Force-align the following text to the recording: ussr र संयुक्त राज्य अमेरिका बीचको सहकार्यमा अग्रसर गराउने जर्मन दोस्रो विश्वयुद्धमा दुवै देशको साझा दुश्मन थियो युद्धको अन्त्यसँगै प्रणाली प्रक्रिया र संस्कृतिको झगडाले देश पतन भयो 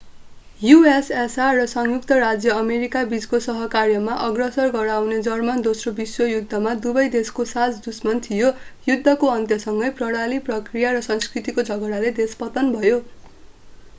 ussr 0.61 1.49
र 1.55 1.65
संयुक्त 1.73 2.13
राज्य 2.21 2.53
अमेरिका 2.61 3.03
बीचको 3.11 3.41
सहकार्यमा 3.47 4.15
अग्रसर 4.23 4.71
गराउने 4.75 5.19
जर्मन 5.27 5.61
दोस्रो 5.67 5.93
विश्वयुद्धमा 5.99 6.73
दुवै 6.87 7.03
देशको 7.17 7.45
साझा 7.51 7.85
दुश्मन 7.89 8.23
थियो 8.25 8.51
युद्धको 8.87 9.31
अन्त्यसँगै 9.35 9.91
प्रणाली 10.01 10.41
प्रक्रिया 10.49 10.95
र 10.97 11.05
संस्कृतिको 11.11 11.69
झगडाले 11.69 12.15
देश 12.17 12.35
पतन 12.41 12.75
भयो 12.75 12.99